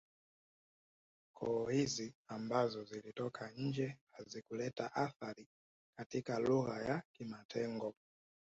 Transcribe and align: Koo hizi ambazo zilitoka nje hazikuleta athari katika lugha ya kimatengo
Koo 1.33 1.69
hizi 1.69 2.13
ambazo 2.27 2.83
zilitoka 2.83 3.51
nje 3.57 3.97
hazikuleta 4.11 4.93
athari 4.95 5.47
katika 5.99 6.39
lugha 6.39 6.81
ya 6.81 7.03
kimatengo 7.13 7.95